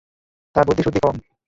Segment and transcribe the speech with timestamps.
[0.55, 1.15] তার বুদ্ধি-সুদ্ধি কম।